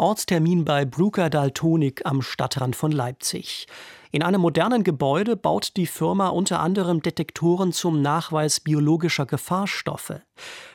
Ortstermin 0.00 0.64
bei 0.64 0.86
Bruker 0.86 1.28
Daltonik 1.28 2.06
am 2.06 2.22
Stadtrand 2.22 2.74
von 2.74 2.90
Leipzig. 2.90 3.66
In 4.10 4.22
einem 4.22 4.40
modernen 4.40 4.82
Gebäude 4.82 5.36
baut 5.36 5.76
die 5.76 5.86
Firma 5.86 6.28
unter 6.28 6.60
anderem 6.60 7.02
Detektoren 7.02 7.72
zum 7.72 8.00
Nachweis 8.00 8.60
biologischer 8.60 9.26
Gefahrstoffe. 9.26 10.14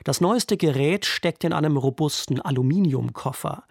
Das 0.04 0.22
neueste 0.22 0.58
Gerät 0.58 1.08
steckt 1.08 1.44
in 1.44 1.54
einem 1.54 1.76
robusten 1.76 2.40
Aluminiumkoffer. 2.40 3.64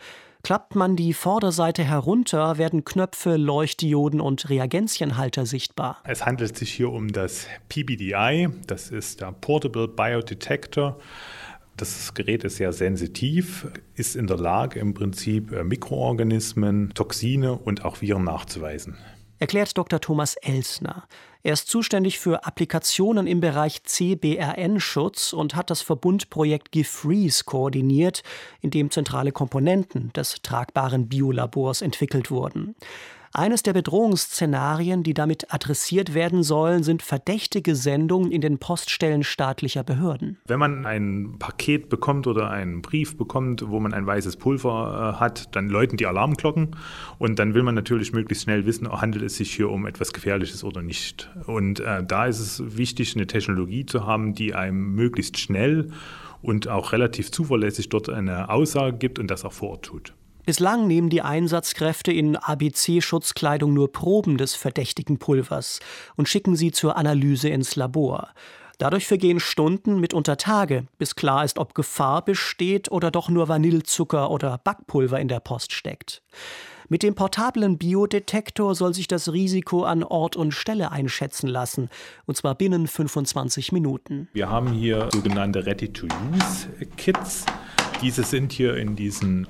Klappt 0.43 0.75
man 0.75 0.97
die 0.97 1.15
Vorderseite 1.15 1.85
herunter, 1.85 2.59
werden 2.59 2.85
Knöpfe, 2.85 3.37
Leuchtdioden 3.37 4.21
und 4.21 4.51
Reagenzien,halter 4.51 5.47
sichtbar. 5.47 6.03
Es 6.05 6.27
handelt 6.27 6.59
sich 6.59 6.71
hier 6.71 6.91
um 6.91 7.13
das 7.13 7.47
PBDI, 7.71 8.49
das 8.67 8.91
ist 8.91 9.23
der 9.23 9.33
Portable 9.33 9.89
Biodetector. 9.89 10.99
Das 11.77 12.15
Gerät 12.15 12.45
ist 12.45 12.57
sehr 12.57 12.73
sensitiv, 12.73 13.67
ist 13.95 14.17
in 14.17 14.27
der 14.27 14.37
Lage, 14.37 14.79
im 14.79 14.95
Prinzip 14.95 15.53
äh, 15.53 15.65
Mikroorganismen, 15.65 16.93
Toxine 16.95 17.55
und 17.55 17.85
auch 17.85 18.01
Viren 18.01 18.25
nachzuweisen 18.25 18.97
erklärt 19.45 19.77
Dr. 19.77 20.01
Thomas 20.01 20.37
Elsner. 20.37 21.07
Er 21.43 21.53
ist 21.53 21.69
zuständig 21.69 22.19
für 22.19 22.47
Applikationen 22.47 23.27
im 23.27 23.41
Bereich 23.41 23.83
CBRN-Schutz 23.83 25.35
und 25.35 25.55
hat 25.55 25.69
das 25.69 25.83
Verbundprojekt 25.83 26.73
GeFreeze 26.73 27.45
koordiniert, 27.45 28.23
in 28.63 28.71
dem 28.71 28.91
zentrale 28.91 29.33
Komponenten 29.33 30.11
des 30.15 30.41
tragbaren 30.41 31.09
Biolabors 31.09 31.83
entwickelt 31.83 32.31
wurden. 32.31 32.75
Eines 33.37 33.65
der 33.65 33.73
Bedrohungsszenarien, 33.73 35.03
die 35.03 35.13
damit 35.13 35.53
adressiert 35.53 36.15
werden 36.15 36.45
sollen, 36.45 36.85
sind 36.85 37.03
verdächtige 37.03 37.75
Sendungen 37.75 38.31
in 38.31 38.41
den 38.41 38.59
Poststellen 38.59 39.25
staatlicher 39.25 39.83
Behörden. 39.83 40.39
Wenn 40.47 40.61
man 40.61 40.87
ein 40.87 41.35
Paket 41.41 41.89
bekommt 41.89 42.29
oder 42.29 42.51
einen 42.51 42.81
Brief 42.81 43.17
bekommt, 43.17 43.69
wo 43.69 43.81
man 43.81 43.93
ein 43.93 44.07
weißes 44.07 44.37
Pulver 44.37 45.17
äh, 45.17 45.21
hat, 45.21 45.57
dann 45.57 45.69
läuten 45.69 45.97
die 45.97 46.07
Alarmglocken 46.07 46.77
und 47.19 47.41
dann 47.41 47.55
will 47.55 47.65
man 47.65 47.75
natürlich 47.75 48.13
möglichst 48.13 48.45
schnell 48.45 48.67
wissen, 48.67 48.89
handelt 48.89 49.25
es 49.25 49.37
sich 49.37 49.53
hier 49.53 49.69
um 49.69 49.85
etwas 49.87 50.13
Gefährliches 50.13 50.63
oder 50.63 50.83
nicht. 50.83 51.29
Und 51.49 51.81
äh, 51.81 52.05
da 52.05 52.27
ist 52.27 52.39
es 52.39 52.77
wichtig, 52.77 53.17
eine 53.17 53.27
Technologie 53.27 53.85
zu 53.85 54.07
haben, 54.07 54.37
die 54.37 54.55
einem 54.55 54.95
möglichst 54.95 55.41
schnell 55.41 55.91
und 56.41 56.69
auch 56.69 56.93
relativ 56.93 57.33
zuverlässig 57.33 57.89
dort 57.89 58.09
eine 58.11 58.49
Aussage 58.49 58.97
gibt 58.97 59.19
und 59.19 59.29
das 59.29 59.45
auch 59.45 59.53
vor 59.53 59.71
Ort 59.71 59.87
tut. 59.87 60.15
Bislang 60.47 60.87
nehmen 60.87 61.09
die 61.09 61.23
Einsatzkräfte 61.23 62.13
in 62.13 62.37
ABC-Schutzkleidung 62.37 63.73
nur 63.73 63.93
Proben 63.93 64.37
des 64.37 64.55
verdächtigen 64.55 65.19
Pulvers 65.19 65.81
und 66.17 66.29
schicken 66.29 66.55
sie 66.55 66.71
zur 66.71 66.97
Analyse 66.99 67.49
ins 67.49 67.77
Labor. 67.77 68.29
Dadurch 68.77 69.07
vergehen 69.07 69.41
Stunden, 69.41 70.01
mitunter 70.01 70.37
Tage, 70.37 70.85
bis 70.99 71.17
klar 71.17 71.47
ist, 71.47 71.59
ob 71.59 71.75
Gefahr 71.75 72.23
besteht 72.23 72.91
oder 72.91 73.11
doch 73.11 73.31
nur 73.31 73.49
Vanillezucker 73.49 74.31
oder 74.31 74.59
Backpulver 74.59 75.19
in 75.19 75.29
der 75.29 75.41
Post 75.41 75.73
steckt. 75.73 76.23
Mit 76.91 77.03
dem 77.03 77.15
portablen 77.15 77.79
Biodetektor 77.79 78.75
soll 78.75 78.93
sich 78.93 79.09
das 79.09 79.33
Risiko 79.33 79.85
an 79.85 80.05
Ort 80.05 80.37
und 80.37 80.53
Stelle 80.53 80.93
einschätzen 80.93 81.49
lassen, 81.49 81.89
und 82.27 82.37
zwar 82.37 82.55
binnen 82.55 82.87
25 82.87 83.73
Minuten. 83.73 84.29
Wir 84.35 84.51
haben 84.51 84.73
hier 84.73 85.09
sogenannte 85.11 85.65
Ready-to-Use-Kits. 85.65 87.47
Diese 88.03 88.25
sind 88.25 88.53
hier 88.53 88.77
in 88.77 88.97
diesen 88.97 89.47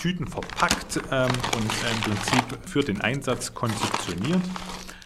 Tüten 0.00 0.26
verpackt 0.26 1.00
ähm, 1.10 1.28
und 1.56 1.64
im 1.64 2.00
Prinzip 2.02 2.58
für 2.66 2.82
den 2.82 3.00
Einsatz 3.00 3.54
konzeptioniert. 3.54 4.42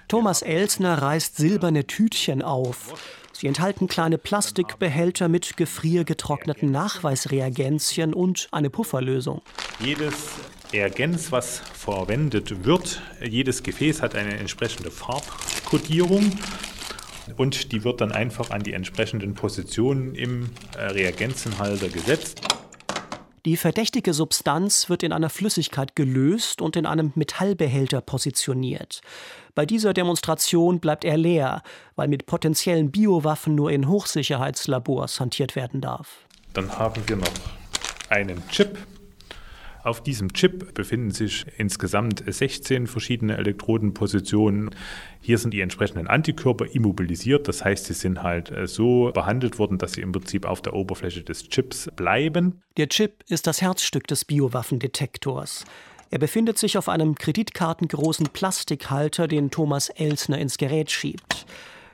Thomas 0.08 0.42
Elsner 0.42 1.00
reißt 1.00 1.36
silberne 1.36 1.86
Tütchen 1.86 2.42
auf. 2.42 2.94
Sie 3.32 3.46
enthalten 3.46 3.86
kleine 3.86 4.18
Plastikbehälter 4.18 5.28
mit 5.28 5.56
gefriergetrockneten 5.56 6.70
Nachweisreagenzien 6.70 8.12
und 8.12 8.48
eine 8.50 8.70
Pufferlösung. 8.70 9.40
Jedes 9.78 10.14
Reagenz, 10.72 11.32
was 11.32 11.58
verwendet 11.58 12.64
wird, 12.64 13.00
jedes 13.22 13.62
Gefäß 13.62 14.02
hat 14.02 14.14
eine 14.14 14.36
entsprechende 14.36 14.90
Farbkodierung 14.90 16.32
und 17.36 17.72
die 17.72 17.84
wird 17.84 18.00
dann 18.00 18.12
einfach 18.12 18.50
an 18.50 18.62
die 18.62 18.72
entsprechenden 18.72 19.34
Positionen 19.34 20.14
im 20.14 20.50
äh, 20.76 20.82
Reagenzenhalter 20.82 21.88
gesetzt. 21.88 22.42
Die 23.46 23.56
verdächtige 23.56 24.12
Substanz 24.12 24.90
wird 24.90 25.02
in 25.02 25.12
einer 25.12 25.30
Flüssigkeit 25.30 25.96
gelöst 25.96 26.60
und 26.60 26.76
in 26.76 26.84
einem 26.84 27.12
Metallbehälter 27.14 28.02
positioniert. 28.02 29.00
Bei 29.54 29.64
dieser 29.64 29.94
Demonstration 29.94 30.78
bleibt 30.78 31.04
er 31.04 31.16
leer, 31.16 31.62
weil 31.96 32.08
mit 32.08 32.26
potenziellen 32.26 32.90
Biowaffen 32.90 33.54
nur 33.54 33.70
in 33.70 33.88
Hochsicherheitslabors 33.88 35.20
hantiert 35.20 35.56
werden 35.56 35.80
darf. 35.80 36.26
Dann 36.52 36.78
haben 36.78 37.02
wir 37.06 37.16
noch 37.16 37.32
einen 38.10 38.46
Chip, 38.48 38.76
auf 39.82 40.02
diesem 40.02 40.32
Chip 40.32 40.74
befinden 40.74 41.10
sich 41.10 41.46
insgesamt 41.56 42.22
16 42.26 42.86
verschiedene 42.86 43.36
Elektrodenpositionen. 43.36 44.70
Hier 45.20 45.38
sind 45.38 45.52
die 45.52 45.60
entsprechenden 45.60 46.06
Antikörper 46.06 46.66
immobilisiert, 46.72 47.48
das 47.48 47.64
heißt, 47.64 47.86
sie 47.86 47.94
sind 47.94 48.22
halt 48.22 48.50
äh, 48.50 48.66
so 48.66 49.10
behandelt 49.12 49.58
worden, 49.58 49.78
dass 49.78 49.92
sie 49.92 50.00
im 50.00 50.12
Prinzip 50.12 50.44
auf 50.44 50.62
der 50.62 50.74
Oberfläche 50.74 51.22
des 51.22 51.48
Chips 51.48 51.88
bleiben. 51.96 52.62
Der 52.76 52.88
Chip 52.88 53.24
ist 53.28 53.46
das 53.46 53.60
Herzstück 53.62 54.06
des 54.06 54.24
Biowaffendetektors. 54.24 55.64
Er 56.10 56.18
befindet 56.18 56.58
sich 56.58 56.76
auf 56.76 56.88
einem 56.88 57.14
kreditkartengroßen 57.14 58.30
Plastikhalter, 58.32 59.28
den 59.28 59.50
Thomas 59.50 59.90
Elsner 59.90 60.38
ins 60.38 60.58
Gerät 60.58 60.90
schiebt. 60.90 61.46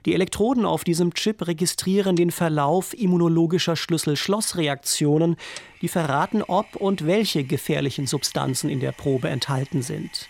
Die 0.06 0.15
Elektroden 0.15 0.65
auf 0.65 0.84
diesem 0.84 1.15
Chip 1.15 1.49
registrieren 1.49 2.15
den 2.15 2.31
Verlauf 2.31 2.94
immunologischer 2.94 3.75
Schlüssel-Schloss-Reaktionen, 3.75 5.34
die 5.83 5.89
verraten, 5.89 6.44
ob 6.44 6.77
und 6.77 7.06
welche 7.06 7.43
gefährlichen 7.43 8.06
Substanzen 8.06 8.71
in 8.71 8.78
der 8.78 8.93
Probe 8.93 9.28
enthalten 9.28 9.83
sind. 9.83 10.28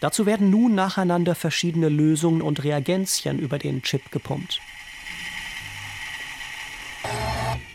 Dazu 0.00 0.24
werden 0.24 0.48
nun 0.48 0.74
nacheinander 0.74 1.34
verschiedene 1.34 1.90
Lösungen 1.90 2.40
und 2.40 2.64
Reagenzien 2.64 3.38
über 3.38 3.58
den 3.58 3.82
Chip 3.82 4.10
gepumpt. 4.10 4.62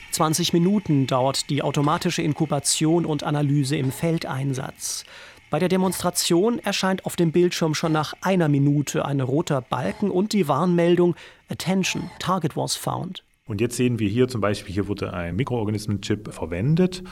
20 0.09 0.53
Minuten 0.53 1.05
dauert 1.05 1.51
die 1.51 1.61
automatische 1.61 2.23
Inkubation 2.23 3.05
und 3.05 3.23
Analyse 3.23 3.77
im 3.77 3.91
Feldeinsatz. 3.91 5.05
Bei 5.53 5.59
der 5.59 5.69
Demonstration 5.69 6.57
erscheint 6.57 7.05
auf 7.05 7.15
dem 7.15 7.31
Bildschirm 7.31 7.75
schon 7.75 7.91
nach 7.91 8.15
einer 8.21 8.49
Minute 8.49 9.05
ein 9.05 9.21
roter 9.21 9.61
Balken 9.61 10.09
und 10.09 10.33
die 10.33 10.47
Warnmeldung 10.47 11.15
Attention, 11.47 12.09
Target 12.17 12.57
was 12.57 12.75
found. 12.75 13.23
Und 13.45 13.61
jetzt 13.61 13.77
sehen 13.77 13.99
wir 13.99 14.09
hier 14.09 14.27
zum 14.27 14.41
Beispiel, 14.41 14.73
hier 14.73 14.87
wurde 14.87 15.13
ein 15.13 15.35
Mikroorganismenchip 15.35 16.33
verwendet, 16.33 17.03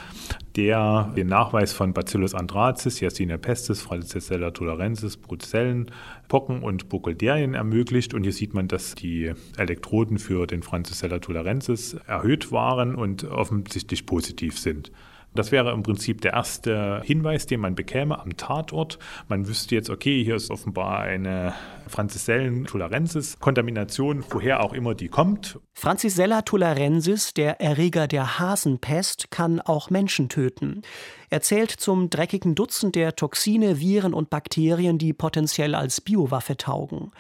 der 0.56 1.14
den 1.16 1.28
Nachweis 1.28 1.72
von 1.72 1.94
Bacillus 1.94 2.34
anthracis, 2.34 3.00
Yersinia 3.00 3.38
pestis, 3.38 3.80
Francisella 3.80 4.50
tularensis, 4.50 5.18
Bruzellen, 5.18 5.92
Pocken 6.28 6.64
und 6.64 6.90
Buckelderien 6.90 7.54
ermöglicht. 7.54 8.16
Und 8.16 8.24
hier 8.24 8.34
sieht 8.34 8.56
man, 8.56 8.68
dass 8.68 8.96
die 8.96 9.34
Elektroden 9.56 10.18
für 10.18 10.48
den 10.48 10.64
Francisella 10.64 11.20
tularensis 11.20 11.94
erhöht 12.08 12.52
waren 12.52 12.96
und 12.96 13.24
offensichtlich 13.24 14.08
positiv 14.08 14.58
sind. 14.58 14.92
Das 15.34 15.52
wäre 15.52 15.72
im 15.72 15.82
Prinzip 15.82 16.22
der 16.22 16.34
erste 16.34 17.02
Hinweis, 17.06 17.46
den 17.46 17.62
man 17.62 17.76
bekäme 17.76 18.20
am 18.20 18.36
Tatort. 18.36 19.00
Man 19.30 19.48
wüsste 19.48 19.76
jetzt, 19.76 19.90
okay, 19.90 20.24
hier 20.24 20.36
ist 20.36 20.52
offenbar 20.52 21.00
eine 21.00 21.54
Francisellen 21.88 22.66
tularensis 22.66 23.40
Kontamination, 23.40 24.24
woher 24.30 24.62
auch 24.64 24.74
immer 24.74 24.94
die 24.94 25.08
kommt. 25.08 25.60
Francisella 25.74 26.42
tularensis, 26.42 27.34
der 27.34 27.62
Erreger 27.62 28.08
der 28.08 28.40
Hasenpest, 28.40 29.32
kann 29.32 29.62
auch 29.62 29.90
Menschen 29.90 30.28
töten. 30.28 30.82
Er 31.30 31.42
zählt 31.42 31.72
zum 31.72 32.10
dreckigen 32.10 32.56
Dutzend 32.56 32.96
der 32.96 33.16
Toxine, 33.16 33.80
Viren 33.80 34.14
und 34.14 34.30
Bakterien, 34.30 34.98
die 34.98 35.14
potenziell 35.14 35.76
als 35.76 36.02
Biowaffe 36.02 36.58
taugen. 36.58 37.12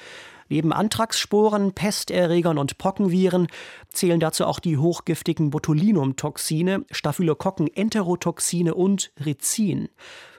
Neben 0.51 0.73
Anthraxsporen, 0.73 1.71
Pesterregern 1.71 2.57
und 2.57 2.77
Pockenviren 2.77 3.47
zählen 3.87 4.19
dazu 4.19 4.45
auch 4.45 4.59
die 4.59 4.75
hochgiftigen 4.75 5.49
Botulinumtoxine, 5.49 6.83
Staphylokokken, 6.91 7.73
Enterotoxine 7.73 8.75
und 8.75 9.13
Ricin. 9.25 9.87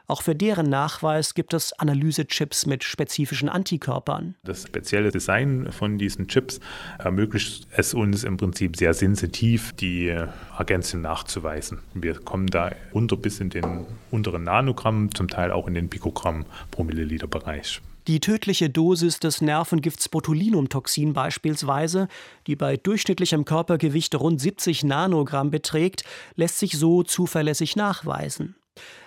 Auch 0.07 0.21
für 0.21 0.35
deren 0.35 0.69
Nachweis 0.69 1.33
gibt 1.33 1.55
es 1.55 1.73
Analysechips 1.73 2.67
mit 2.67 2.85
spezifischen 2.85 3.49
Antikörpern. 3.49 4.35
Das 4.45 4.65
spezielle 4.65 5.13
Design 5.13 5.73
von 5.73 5.97
diesen 5.97 6.29
Chips 6.29 6.61
ermöglicht 6.99 7.67
es 7.75 7.95
uns 7.95 8.23
im 8.23 8.37
Prinzip 8.37 8.77
sehr 8.77 8.93
sensitiv, 8.93 9.73
die 9.73 10.15
Agenzien 10.55 11.01
nachzuweisen. 11.01 11.79
Wir 11.95 12.21
kommen 12.21 12.49
da 12.49 12.73
runter 12.93 13.17
bis 13.17 13.41
in 13.41 13.49
den 13.49 13.87
unteren 14.11 14.45
Nanogramm, 14.45 15.15
zum 15.15 15.29
Teil 15.29 15.51
auch 15.51 15.67
in 15.69 15.73
den 15.73 15.89
Pikogramm 15.89 16.45
pro 16.71 16.85
Milliliter 16.85 17.29
Bereich. 17.29 17.81
Die 18.09 18.19
tödliche 18.19 18.69
Dosis 18.69 19.21
des 19.21 19.41
Nervengifts 19.41 20.09
Botulinumtoxin 20.09 21.13
beispielsweise, 21.13 22.09
die 22.49 22.57
bei 22.57 22.77
durchschnittlichem 22.77 23.45
Körpergewicht 23.45 24.19
rund 24.19 24.41
70 24.41 24.83
Nanogramm 24.83 25.53
beträgt, 25.53 26.03
lässt 26.35 26.59
sich 26.59 26.77
so 26.77 27.05
zuverlässig 27.05 27.77
nachweisen. 27.77 28.57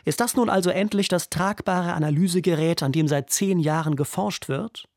Ist 0.06 0.22
das 0.22 0.36
nun 0.36 0.50
also 0.50 0.70
endlich 0.70 1.10
das 1.10 1.30
tragbare 1.30 1.94
Analysegerät, 1.94 2.84
an 2.84 2.94
dem 2.94 3.10
seit 3.10 3.30
zehn 3.32 3.60
Jahren 3.60 3.98
geforscht 3.98 4.48
wird? 4.48 4.88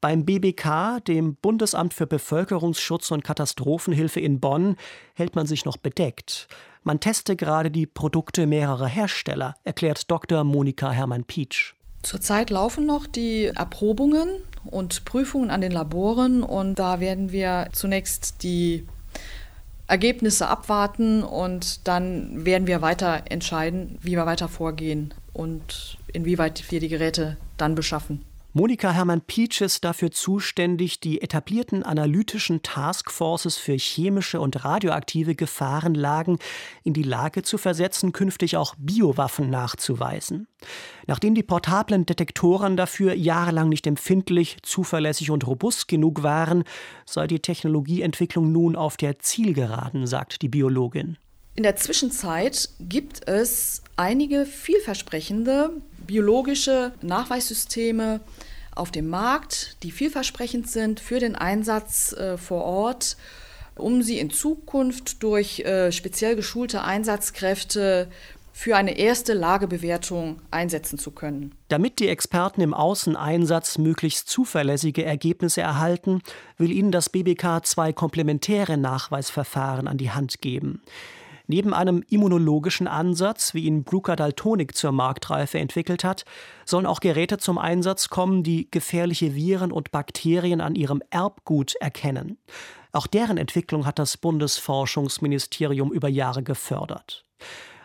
Beim 0.00 0.24
BBK, 0.24 1.00
dem 1.00 1.34
Bundesamt 1.36 1.94
für 1.94 2.06
Bevölkerungsschutz 2.06 3.10
und 3.10 3.24
Katastrophenhilfe 3.24 4.20
in 4.20 4.38
Bonn, 4.38 4.76
hält 5.14 5.34
man 5.34 5.46
sich 5.46 5.64
noch 5.64 5.76
bedeckt. 5.76 6.46
Man 6.84 7.00
teste 7.00 7.34
gerade 7.34 7.70
die 7.70 7.86
Produkte 7.86 8.46
mehrerer 8.46 8.86
Hersteller, 8.86 9.56
erklärt 9.64 10.10
Dr. 10.10 10.44
Monika 10.44 10.90
Hermann-Pietsch. 10.90 11.74
Zurzeit 12.02 12.50
laufen 12.50 12.84
noch 12.84 13.06
die 13.06 13.46
Erprobungen 13.46 14.28
und 14.64 15.04
Prüfungen 15.04 15.50
an 15.50 15.60
den 15.60 15.72
Laboren 15.72 16.42
und 16.42 16.78
da 16.78 17.00
werden 17.00 17.32
wir 17.32 17.68
zunächst 17.72 18.42
die 18.42 18.86
Ergebnisse 19.86 20.48
abwarten 20.48 21.22
und 21.22 21.86
dann 21.86 22.44
werden 22.44 22.66
wir 22.66 22.82
weiter 22.82 23.22
entscheiden, 23.28 23.98
wie 24.00 24.16
wir 24.16 24.26
weiter 24.26 24.48
vorgehen 24.48 25.12
und 25.32 25.98
inwieweit 26.12 26.70
wir 26.70 26.80
die 26.80 26.88
Geräte 26.88 27.36
dann 27.56 27.74
beschaffen. 27.74 28.24
Monika 28.54 28.90
Hermann-Pietsch 28.90 29.62
ist 29.62 29.82
dafür 29.82 30.10
zuständig, 30.10 31.00
die 31.00 31.22
etablierten 31.22 31.82
analytischen 31.82 32.60
Taskforces 32.60 33.56
für 33.56 33.72
chemische 33.72 34.42
und 34.42 34.62
radioaktive 34.62 35.34
Gefahrenlagen 35.34 36.36
in 36.84 36.92
die 36.92 37.02
Lage 37.02 37.40
zu 37.44 37.56
versetzen, 37.56 38.12
künftig 38.12 38.58
auch 38.58 38.74
Biowaffen 38.76 39.48
nachzuweisen. 39.48 40.48
Nachdem 41.06 41.34
die 41.34 41.42
portablen 41.42 42.04
Detektoren 42.04 42.76
dafür 42.76 43.14
jahrelang 43.14 43.70
nicht 43.70 43.86
empfindlich, 43.86 44.58
zuverlässig 44.60 45.30
und 45.30 45.46
robust 45.46 45.88
genug 45.88 46.22
waren, 46.22 46.64
sei 47.06 47.26
die 47.26 47.40
Technologieentwicklung 47.40 48.52
nun 48.52 48.76
auf 48.76 48.98
der 48.98 49.18
Zielgeraden, 49.18 50.06
sagt 50.06 50.42
die 50.42 50.50
Biologin. 50.50 51.16
In 51.54 51.64
der 51.64 51.76
Zwischenzeit 51.76 52.70
gibt 52.80 53.28
es 53.28 53.82
einige 53.96 54.46
vielversprechende 54.46 55.70
biologische 56.06 56.92
Nachweissysteme 57.02 58.20
auf 58.74 58.90
dem 58.90 59.08
Markt, 59.08 59.76
die 59.82 59.90
vielversprechend 59.90 60.68
sind 60.70 60.98
für 60.98 61.18
den 61.18 61.34
Einsatz 61.36 62.14
äh, 62.14 62.38
vor 62.38 62.64
Ort, 62.64 63.18
um 63.76 64.02
sie 64.02 64.18
in 64.18 64.30
Zukunft 64.30 65.22
durch 65.22 65.60
äh, 65.60 65.92
speziell 65.92 66.36
geschulte 66.36 66.84
Einsatzkräfte 66.84 68.08
für 68.54 68.76
eine 68.76 68.98
erste 68.98 69.34
Lagebewertung 69.34 70.40
einsetzen 70.50 70.98
zu 70.98 71.10
können. 71.10 71.54
Damit 71.68 71.98
die 72.00 72.08
Experten 72.08 72.60
im 72.62 72.74
Außeneinsatz 72.74 73.76
möglichst 73.78 74.28
zuverlässige 74.28 75.04
Ergebnisse 75.04 75.62
erhalten, 75.62 76.22
will 76.58 76.70
ihnen 76.70 76.92
das 76.92 77.10
BBK 77.10 77.64
zwei 77.64 77.92
komplementäre 77.92 78.76
Nachweisverfahren 78.76 79.88
an 79.88 79.98
die 79.98 80.10
Hand 80.10 80.40
geben. 80.40 80.82
Neben 81.46 81.74
einem 81.74 82.02
immunologischen 82.08 82.88
Ansatz, 82.88 83.54
wie 83.54 83.64
ihn 83.64 83.84
Bruker 83.84 84.16
Daltonik 84.16 84.76
zur 84.76 84.92
Marktreife 84.92 85.58
entwickelt 85.58 86.04
hat, 86.04 86.24
sollen 86.64 86.86
auch 86.86 87.00
Geräte 87.00 87.38
zum 87.38 87.58
Einsatz 87.58 88.08
kommen, 88.08 88.42
die 88.42 88.70
gefährliche 88.70 89.34
Viren 89.34 89.72
und 89.72 89.90
Bakterien 89.90 90.60
an 90.60 90.74
ihrem 90.74 91.02
Erbgut 91.10 91.74
erkennen. 91.76 92.38
Auch 92.92 93.06
deren 93.06 93.38
Entwicklung 93.38 93.86
hat 93.86 93.98
das 93.98 94.16
Bundesforschungsministerium 94.16 95.92
über 95.92 96.08
Jahre 96.08 96.42
gefördert. 96.42 97.24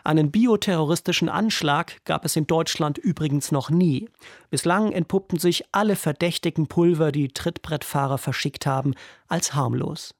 Einen 0.04 0.30
bioterroristischen 0.30 1.28
Anschlag 1.28 2.02
gab 2.04 2.24
es 2.24 2.36
in 2.36 2.46
Deutschland 2.46 2.96
übrigens 2.96 3.52
noch 3.52 3.68
nie. 3.68 4.08
Bislang 4.48 4.92
entpuppten 4.92 5.38
sich 5.38 5.64
alle 5.72 5.96
verdächtigen 5.96 6.66
Pulver, 6.66 7.12
die 7.12 7.28
Trittbrettfahrer 7.28 8.16
verschickt 8.16 8.64
haben, 8.64 8.94
als 9.28 9.54
harmlos. 9.54 10.14